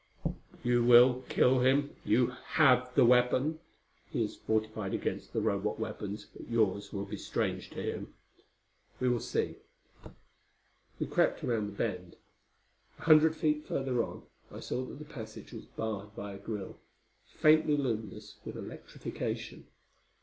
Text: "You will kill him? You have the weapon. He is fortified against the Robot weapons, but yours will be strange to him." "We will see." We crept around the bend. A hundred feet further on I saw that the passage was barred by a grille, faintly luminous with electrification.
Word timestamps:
"You 0.63 0.83
will 0.83 1.21
kill 1.29 1.59
him? 1.59 1.95
You 2.03 2.31
have 2.55 2.95
the 2.95 3.05
weapon. 3.05 3.59
He 4.09 4.23
is 4.23 4.35
fortified 4.35 4.95
against 4.95 5.31
the 5.31 5.41
Robot 5.41 5.79
weapons, 5.79 6.25
but 6.25 6.49
yours 6.49 6.91
will 6.91 7.05
be 7.05 7.17
strange 7.17 7.69
to 7.69 7.83
him." 7.83 8.15
"We 8.99 9.09
will 9.09 9.19
see." 9.19 9.57
We 10.99 11.05
crept 11.05 11.43
around 11.43 11.67
the 11.67 11.73
bend. 11.77 12.15
A 12.97 13.03
hundred 13.03 13.35
feet 13.35 13.67
further 13.67 14.03
on 14.03 14.23
I 14.51 14.59
saw 14.59 14.83
that 14.85 14.97
the 14.97 15.05
passage 15.05 15.53
was 15.53 15.65
barred 15.65 16.15
by 16.15 16.33
a 16.33 16.39
grille, 16.39 16.79
faintly 17.35 17.77
luminous 17.77 18.37
with 18.43 18.55
electrification. 18.57 19.67